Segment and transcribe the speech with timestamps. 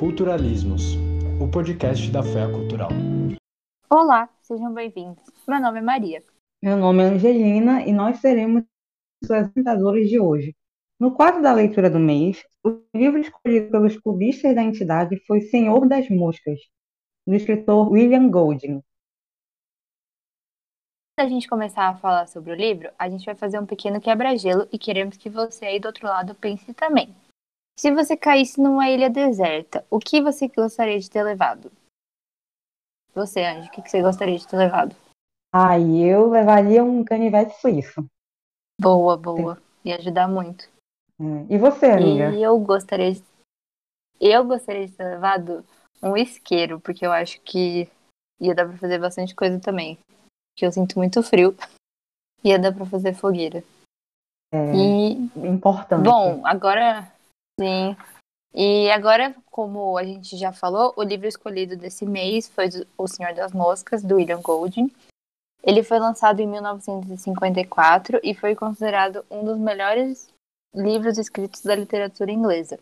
[0.00, 0.96] Culturalismos,
[1.38, 2.88] o podcast da Fé Cultural.
[3.90, 5.22] Olá, sejam bem-vindos.
[5.46, 6.24] Meu nome é Maria.
[6.62, 8.64] Meu nome é Angelina e nós seremos
[9.22, 10.56] os apresentadores de hoje.
[10.98, 15.86] No quadro da leitura do mês, o livro escolhido pelos clubistas da entidade foi Senhor
[15.86, 16.58] das Moscas,
[17.26, 18.76] do escritor William Golding.
[18.76, 18.84] Antes
[21.18, 24.66] da gente começar a falar sobre o livro, a gente vai fazer um pequeno quebra-gelo
[24.72, 27.14] e queremos que você aí do outro lado pense também.
[27.80, 31.72] Se você caísse numa ilha deserta, o que você gostaria de ter levado?
[33.14, 34.94] Você, Anjo, o que você gostaria de ter levado?
[35.50, 38.04] Ah, eu levaria um canivete suíço.
[38.78, 39.62] Boa, boa.
[39.82, 40.68] Ia ajudar muito.
[41.18, 41.54] É.
[41.54, 42.30] E você, amiga?
[42.36, 43.24] E eu gostaria de...
[44.20, 45.64] Eu gostaria de ter levado
[46.02, 47.90] um isqueiro, porque eu acho que
[48.38, 49.98] ia dar pra fazer bastante coisa também.
[50.54, 51.56] Que eu sinto muito frio.
[52.44, 53.64] Ia dar pra fazer fogueira.
[54.52, 55.12] É, E,
[55.48, 56.04] importante.
[56.04, 57.10] bom, agora
[57.60, 57.96] sim.
[58.54, 63.34] E agora, como a gente já falou, o livro escolhido desse mês foi O Senhor
[63.34, 64.90] das Moscas, do William Golding.
[65.62, 70.28] Ele foi lançado em 1954 e foi considerado um dos melhores
[70.74, 72.80] livros escritos da literatura inglesa.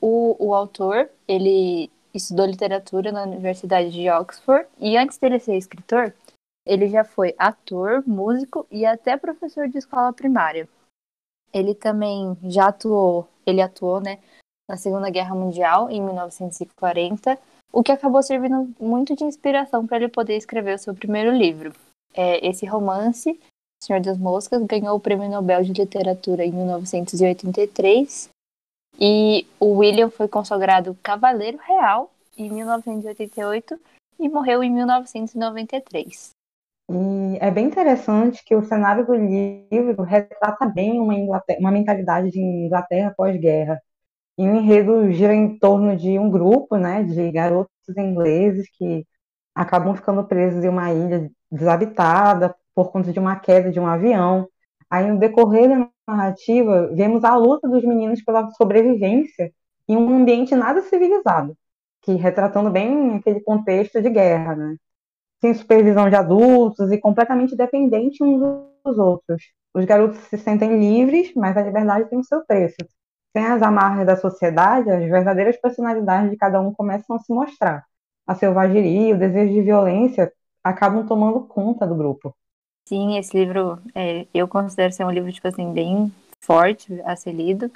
[0.00, 6.14] O, o autor, ele estudou literatura na Universidade de Oxford e antes dele ser escritor,
[6.66, 10.68] ele já foi ator, músico e até professor de escola primária.
[11.52, 14.18] Ele também já atuou, ele atuou, né,
[14.68, 17.38] na Segunda Guerra Mundial em 1940,
[17.72, 21.72] o que acabou servindo muito de inspiração para ele poder escrever o seu primeiro livro.
[22.14, 23.38] É, esse romance,
[23.82, 28.28] Senhor das Moscas, ganhou o Prêmio Nobel de Literatura em 1983
[29.00, 33.78] e o William foi consagrado Cavaleiro Real em 1988
[34.18, 36.30] e morreu em 1993.
[36.90, 42.40] E é bem interessante que o cenário do livro retrata bem uma, uma mentalidade de
[42.40, 43.80] Inglaterra pós-guerra.
[44.38, 49.06] E o enredo gira em torno de um grupo né, de garotos ingleses que
[49.54, 54.48] acabam ficando presos em uma ilha desabitada por conta de uma queda de um avião.
[54.90, 59.52] Aí, no decorrer da narrativa, vemos a luta dos meninos pela sobrevivência
[59.88, 61.56] em um ambiente nada civilizado,
[62.02, 64.76] que retratando bem aquele contexto de guerra, né?
[65.42, 68.40] Sem supervisão de adultos e completamente dependente uns
[68.84, 69.42] dos outros.
[69.74, 72.76] Os garotos se sentem livres, mas a liberdade tem o seu preço.
[73.36, 77.84] Sem as amarras da sociedade, as verdadeiras personalidades de cada um começam a se mostrar.
[78.24, 80.32] A selvageria, o desejo de violência
[80.62, 82.32] acabam tomando conta do grupo.
[82.88, 87.32] Sim, esse livro é, eu considero ser um livro tipo assim bem forte a ser
[87.32, 87.68] lido.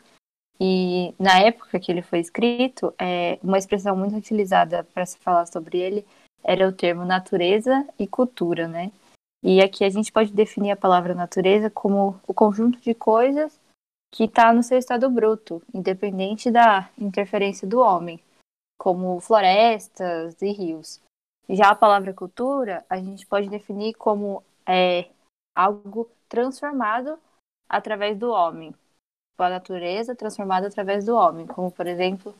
[0.60, 5.46] E na época que ele foi escrito, é, uma expressão muito utilizada para se falar
[5.46, 6.06] sobre ele
[6.46, 8.92] era o termo natureza e cultura, né?
[9.42, 13.60] E aqui a gente pode definir a palavra natureza como o conjunto de coisas
[14.12, 18.20] que está no seu estado bruto, independente da interferência do homem,
[18.78, 21.00] como florestas e rios.
[21.48, 25.08] Já a palavra cultura, a gente pode definir como é,
[25.54, 27.18] algo transformado
[27.68, 28.74] através do homem.
[29.38, 32.34] A natureza transformada através do homem, como, por exemplo,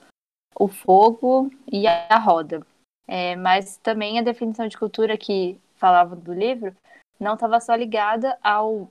[0.58, 2.66] o fogo e a roda.
[3.06, 6.74] É, mas também a definição de cultura que falava do livro
[7.20, 8.90] não estava só ligada ao,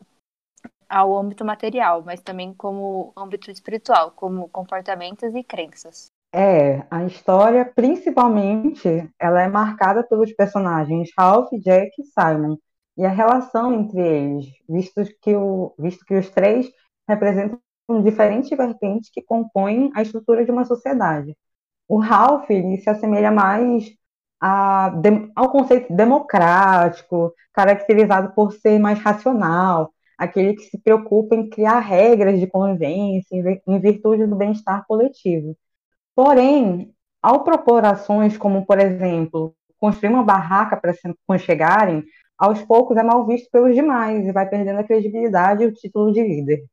[0.90, 6.08] ao âmbito material, mas também como âmbito espiritual, como comportamentos e crenças.
[6.34, 12.58] É, a história, principalmente, ela é marcada pelos personagens Ralph, Jack e Simon,
[12.98, 16.70] e a relação entre eles, visto que, o, visto que os três
[17.08, 17.60] representam
[18.04, 21.38] diferentes vertentes que compõem a estrutura de uma sociedade.
[21.88, 23.96] O Ralph se assemelha mais
[24.42, 24.92] a,
[25.36, 32.40] ao conceito democrático, caracterizado por ser mais racional, aquele que se preocupa em criar regras
[32.40, 35.58] de convivência em virtude do bem-estar coletivo.
[36.16, 42.04] Porém, ao propor ações como, por exemplo, construir uma barraca para se aconchegarem,
[42.38, 46.12] aos poucos é mal visto pelos demais e vai perdendo a credibilidade e o título
[46.12, 46.64] de líder.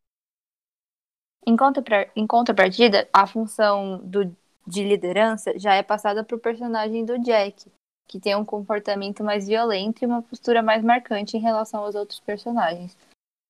[1.46, 4.36] Em contrapartida, a função do,
[4.66, 7.70] de liderança já é passada para o personagem do Jack,
[8.08, 12.20] que tem um comportamento mais violento e uma postura mais marcante em relação aos outros
[12.20, 12.96] personagens,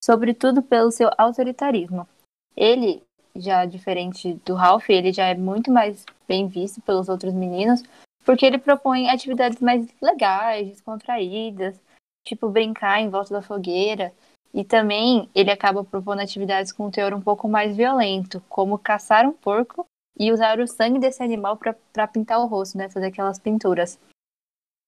[0.03, 2.07] sobretudo pelo seu autoritarismo.
[2.55, 3.03] Ele,
[3.35, 7.83] já diferente do Ralph, ele já é muito mais bem visto pelos outros meninos,
[8.25, 11.79] porque ele propõe atividades mais legais, descontraídas,
[12.25, 14.13] tipo brincar em volta da fogueira.
[14.53, 19.25] E também ele acaba propondo atividades com um teor um pouco mais violento, como caçar
[19.25, 19.85] um porco
[20.17, 22.89] e usar o sangue desse animal para pintar o rosto, né?
[22.89, 23.99] Fazer aquelas pinturas.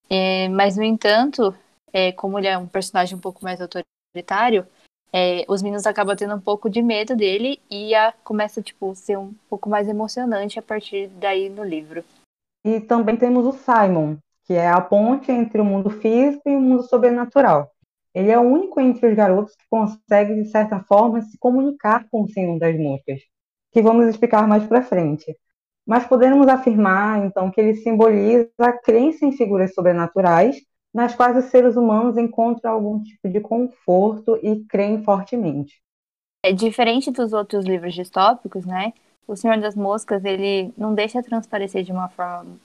[0.10, 1.56] É, mas, no entanto,
[1.92, 4.68] é, como ele é um personagem um pouco mais autoritário,
[5.12, 9.18] é, os meninos acabam tendo um pouco de medo dele e a, começa tipo ser
[9.18, 12.04] um pouco mais emocionante a partir daí no livro.
[12.66, 16.60] E também temos o Simon, que é a ponte entre o mundo físico e o
[16.60, 17.72] mundo sobrenatural.
[18.14, 22.24] Ele é o único entre os garotos que consegue, de certa forma, se comunicar com
[22.24, 23.22] o Senhor das Moscas,
[23.76, 25.38] que vamos explicar mais para frente.
[25.86, 30.56] Mas podemos afirmar, então, que ele simboliza a crença em figuras sobrenaturais
[30.94, 35.82] nas quais os seres humanos encontram algum tipo de conforto e creem fortemente.
[36.42, 38.94] É diferente dos outros livros distópicos, né?
[39.28, 42.56] O Senhor das Moscas, ele não deixa transparecer de uma forma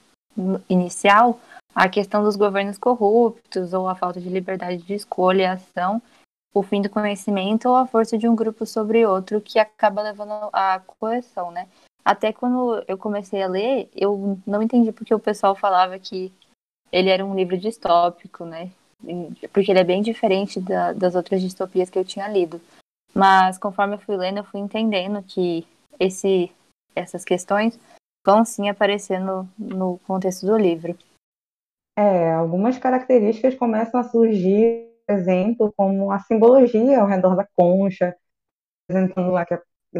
[0.68, 1.40] inicial
[1.74, 6.00] a questão dos governos corruptos ou a falta de liberdade de escolha e ação,
[6.52, 10.32] o fim do conhecimento ou a força de um grupo sobre outro que acaba levando
[10.52, 11.69] à coerção, né?
[12.05, 16.32] Até quando eu comecei a ler, eu não entendi porque o pessoal falava que
[16.91, 18.70] ele era um livro distópico, né?
[19.52, 22.61] Porque ele é bem diferente da, das outras distopias que eu tinha lido.
[23.14, 25.67] Mas conforme eu fui lendo, eu fui entendendo que
[25.99, 26.50] esse,
[26.94, 27.79] essas questões
[28.25, 30.96] vão sim aparecer no, contexto do livro.
[31.99, 38.14] É, algumas características começam a surgir, exemplo, como a simbologia ao redor da concha,
[38.88, 39.46] representando a,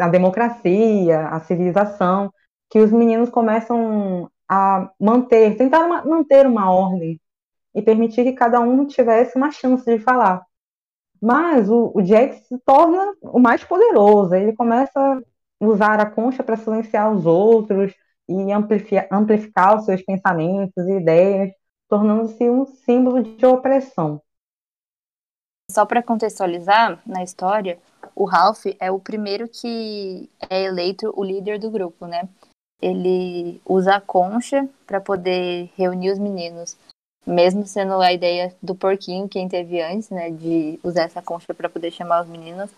[0.01, 2.33] a democracia, a civilização,
[2.71, 7.21] que os meninos começam a manter, tentar manter uma ordem
[7.75, 10.43] e permitir que cada um tivesse uma chance de falar.
[11.21, 15.21] Mas o, o Jack se torna o mais poderoso, ele começa a
[15.61, 17.95] usar a concha para silenciar os outros
[18.29, 21.53] e amplificar, amplificar os seus pensamentos e ideias,
[21.89, 24.23] tornando-se um símbolo de opressão.
[25.71, 27.79] Só para contextualizar na história,
[28.15, 32.29] o Ralph é o primeiro que é eleito o líder do grupo, né?
[32.83, 36.77] Ele usa a concha para poder reunir os meninos,
[37.25, 41.69] mesmo sendo a ideia do porquinho quem teve antes, né, de usar essa concha para
[41.69, 42.71] poder chamar os meninos,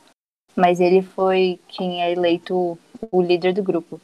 [0.55, 2.79] mas ele foi quem é eleito
[3.11, 3.99] o líder do grupo.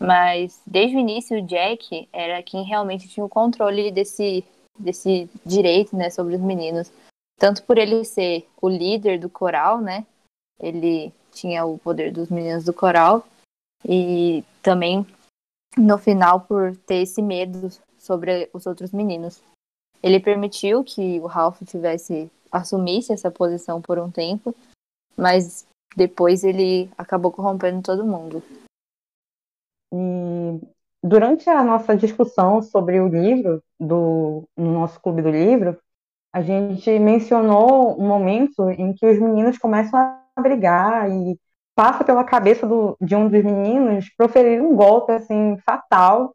[0.00, 4.44] Mas desde o início o Jack era quem realmente tinha o controle desse
[4.78, 6.90] desse direito, né, sobre os meninos.
[7.38, 10.04] Tanto por ele ser o líder do coral, né?
[10.60, 13.24] Ele tinha o poder dos meninos do coral
[13.88, 15.06] e também
[15.76, 19.40] no final por ter esse medo sobre os outros meninos.
[20.02, 24.54] Ele permitiu que o Ralph tivesse assumisse essa posição por um tempo,
[25.16, 28.42] mas depois ele acabou corrompendo todo mundo.
[29.92, 30.60] E
[31.02, 35.78] durante a nossa discussão sobre o livro, do, no nosso clube do livro,
[36.32, 41.38] a gente mencionou um momento em que os meninos começam a brigar e
[41.74, 46.34] passa pela cabeça do, de um dos meninos proferir um golpe assim fatal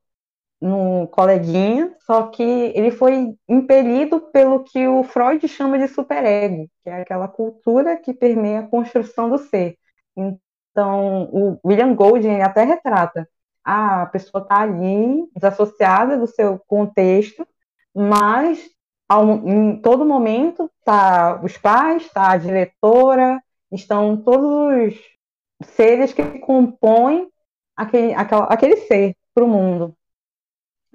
[0.61, 6.89] no coleguinha, só que ele foi impelido pelo que o Freud chama de superego, que
[6.89, 9.77] é aquela cultura que permeia a construção do ser.
[10.15, 13.27] Então, o William Golding até retrata
[13.63, 17.47] a pessoa está ali, desassociada do seu contexto,
[17.95, 18.59] mas
[19.07, 23.41] ao, em todo momento tá os pais, tá a diretora,
[23.71, 27.27] estão todos os seres que compõem
[27.75, 29.95] aquele, aquele, aquele ser para o mundo,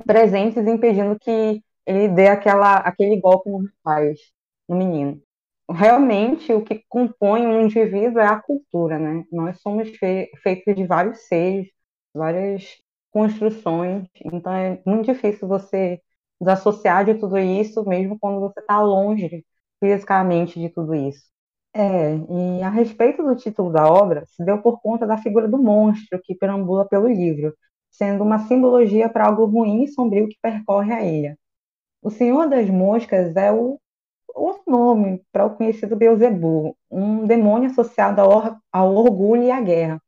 [0.06, 4.18] presentes impedindo que ele dê aquela, aquele golpe nos pais,
[4.68, 5.20] no menino.
[5.70, 9.24] Realmente, o que compõe um indivíduo é a cultura, né?
[9.30, 11.68] Nós somos fe feitos de vários seres,
[12.14, 12.78] várias
[13.10, 16.00] construções, então é muito difícil você
[16.40, 19.44] desassociar de tudo isso, mesmo quando você está longe
[19.80, 21.22] fisicamente de tudo isso.
[21.74, 25.58] É, e a respeito do título da obra, se deu por conta da figura do
[25.58, 27.54] monstro que perambula pelo livro,
[27.90, 31.38] sendo uma simbologia para algo ruim e sombrio que percorre a ilha.
[32.02, 33.78] O Senhor das Moscas é o
[34.34, 40.00] outro nome para o conhecido Beelzebub, um demônio associado ao, ao orgulho e à guerra.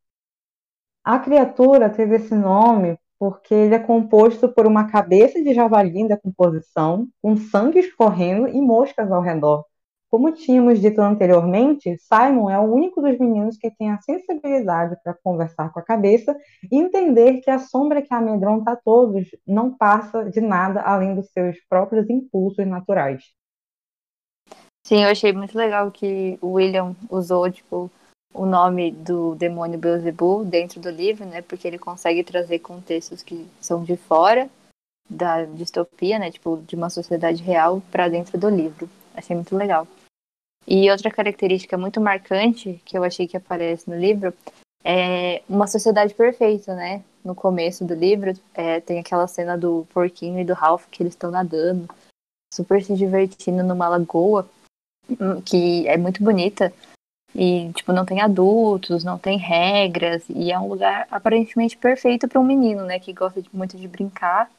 [1.05, 6.07] A criatura teve esse nome porque ele é composto por uma cabeça de javali em
[6.07, 9.67] decomposição, com sangue escorrendo e moscas ao redor.
[10.11, 15.15] Como tínhamos dito anteriormente, Simon é o único dos meninos que tem a sensibilidade para
[15.23, 16.35] conversar com a cabeça
[16.73, 21.31] e entender que a sombra que amedronta a todos não passa de nada além dos
[21.31, 23.23] seus próprios impulsos naturais.
[24.83, 27.91] Sim, eu achei muito legal que o William usou, tipo,
[28.33, 31.43] o nome do demônio Beelzebub dentro do livro, né?
[31.43, 34.49] Porque ele consegue trazer contextos que são de fora
[35.09, 36.31] da distopia, né?
[36.31, 38.89] Tipo, de uma sociedade real para dentro do livro.
[39.15, 39.87] Achei muito legal.
[40.67, 44.33] E outra característica muito marcante que eu achei que aparece no livro
[44.85, 47.03] é uma sociedade perfeita, né?
[47.25, 51.13] No começo do livro é, tem aquela cena do porquinho e do Ralph que eles
[51.13, 51.89] estão nadando,
[52.55, 54.49] super se divertindo numa lagoa,
[55.11, 56.73] hum, que é muito bonita
[57.35, 62.41] E, tipo, não tem adultos, não tem regras, e é um lugar aparentemente perfeito para
[62.41, 64.51] um menino, né, que gosta muito de brincar.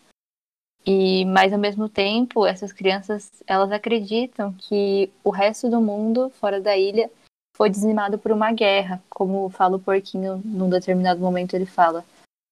[0.86, 6.60] E, mas ao mesmo tempo, essas crianças, elas acreditam que o resto do mundo, fora
[6.60, 7.10] da ilha,
[7.56, 12.04] foi dizimado por uma guerra, como fala o porquinho num determinado momento ele fala: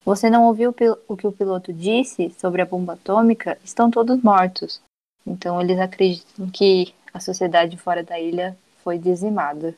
[0.06, 0.76] "Você não ouviu
[1.08, 3.58] o que o piloto disse sobre a bomba atômica?
[3.64, 4.80] Estão todos mortos".
[5.26, 9.74] Então eles acreditam que a sociedade fora da ilha foi dizimada.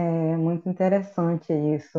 [0.00, 1.98] É muito interessante isso.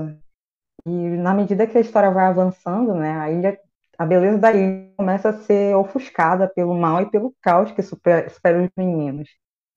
[0.86, 3.60] E na medida que a história vai avançando, né, a ilha,
[3.98, 8.30] a beleza da ilha começa a ser ofuscada pelo mal e pelo caos que supera,
[8.30, 9.30] supera os meninos.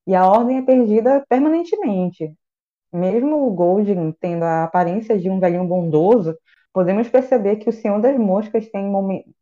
[0.07, 2.33] E a ordem é perdida permanentemente.
[2.93, 6.37] Mesmo o Golding tendo a aparência de um velhinho bondoso,
[6.73, 8.85] podemos perceber que o Senhor das Moscas tem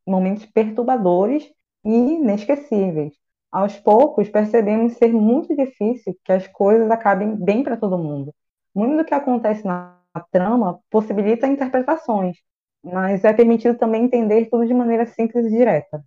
[0.06, 1.44] momentos perturbadores
[1.84, 3.12] e inesquecíveis.
[3.52, 8.34] Aos poucos, percebemos ser muito difícil que as coisas acabem bem para todo mundo.
[8.74, 9.96] Muito do que acontece na
[10.30, 12.36] trama possibilita interpretações,
[12.84, 16.02] mas é permitido também entender tudo de maneira simples e direta.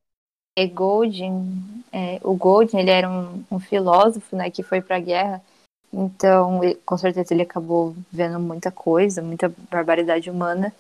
[0.58, 5.00] E Golding, é, o Golding, ele era um, um filósofo, né, que foi para a
[5.00, 5.42] guerra,
[5.92, 10.74] então com certeza ele acabou vendo muita coisa, muita barbaridade humana,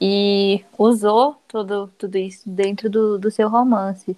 [0.00, 4.16] e usou tudo, tudo isso dentro do, do seu romance.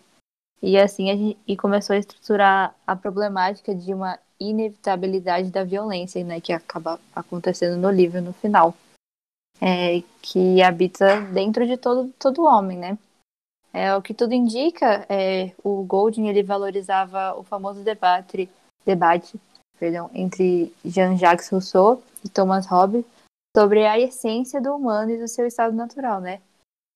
[0.63, 6.23] E assim a gente, e começou a estruturar a problemática de uma inevitabilidade da violência,
[6.25, 8.75] né, que acaba acontecendo no livro no final,
[9.61, 12.99] é, que habita dentro de todo todo homem, né?
[13.73, 18.49] É, o que tudo indica, é, o Golding ele valorizava o famoso debate,
[18.85, 19.39] debate
[19.79, 23.05] perdão, entre Jean-Jacques Rousseau e Thomas Hobbes
[23.57, 26.41] sobre a essência do humano e do seu estado natural, né?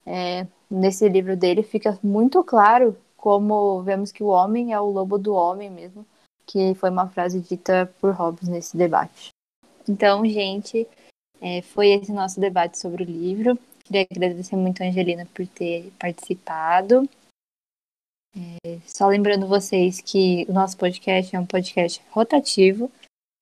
[0.06, 5.18] É, nesse livro dele fica muito claro como vemos que o homem é o lobo
[5.18, 6.06] do homem mesmo,
[6.50, 9.28] que foi uma frase dita por Hobbes nesse debate.
[9.88, 10.86] Então, gente,
[11.40, 13.56] é, foi esse nosso debate sobre o livro.
[13.84, 17.08] Queria agradecer muito a Angelina por ter participado.
[18.36, 22.90] É, só lembrando vocês que o nosso podcast é um podcast rotativo.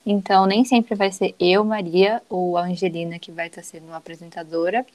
[0.04, 4.86] Então, nem sempre vai ser eu, Maria, ou a Angelina que vai estar sendo apresentadora,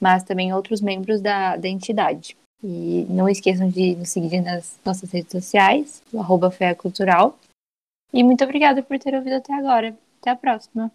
[0.00, 2.36] mas também outros membros da, da entidade.
[2.62, 7.38] E não esqueçam de nos seguir nas nossas redes sociais, o arroba Cultural.
[8.14, 9.98] E muito obrigada por ter ouvido até agora.
[10.18, 10.90] Até a próxima.